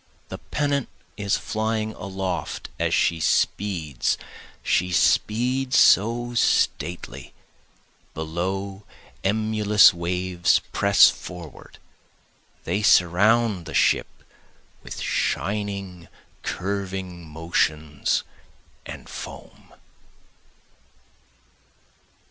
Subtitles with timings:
[0.29, 4.17] The pennant is flying aloft as she speeds
[4.63, 7.35] she speeds so stately
[8.15, 8.83] below
[9.23, 11.77] emulous waves press forward,
[12.63, 14.07] They surround the ship
[14.81, 16.07] with shining
[16.41, 18.23] curving motions
[18.87, 19.71] and foam.